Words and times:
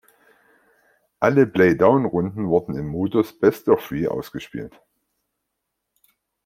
Alle 1.19 1.45
Play-down-Runden 1.45 2.47
wurden 2.47 2.75
im 2.75 2.87
Modus 2.87 3.37
„Best 3.39 3.69
of 3.69 3.85
Three“ 3.85 4.07
ausgespielt. 4.07 4.81